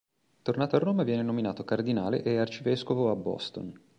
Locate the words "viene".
1.03-1.21